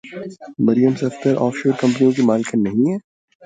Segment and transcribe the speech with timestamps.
[0.65, 2.99] مریم Safdar offshore کمپنیوں کی مالکن نہیں ہیں؟